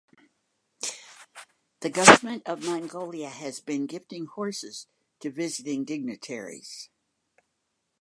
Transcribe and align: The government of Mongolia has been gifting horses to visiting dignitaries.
The 1.81 1.91
government 1.91 2.41
of 2.47 2.63
Mongolia 2.65 3.29
has 3.29 3.59
been 3.59 3.85
gifting 3.85 4.25
horses 4.25 4.87
to 5.19 5.29
visiting 5.29 5.85
dignitaries. 5.85 6.89